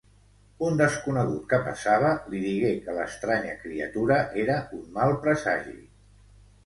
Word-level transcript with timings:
Un 0.67 0.77
desconegut 0.77 1.43
que 1.51 1.59
passava 1.67 2.09
li 2.31 2.41
digué 2.45 2.71
que 2.87 2.95
l'estranya 3.01 3.53
criatura 3.67 4.19
era 4.45 4.57
un 4.79 4.85
mal 4.97 5.15
presagi. 5.27 5.77